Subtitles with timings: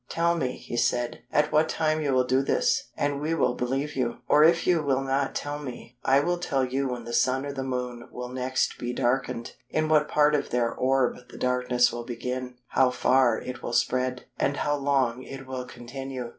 [0.09, 3.95] 'Tell me,' he said, 'at what time you will do this, and we will believe
[3.95, 7.45] you; or if you will not tell me, I will tell you when the Sun
[7.45, 11.91] or the Moon will next be darkened, in what part of their orb the darkness
[11.93, 16.29] will begin, how far it will spread, and how long it will continue.